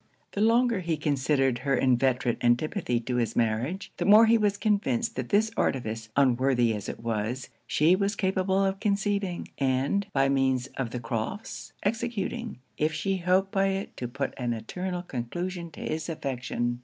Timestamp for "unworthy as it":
6.15-7.01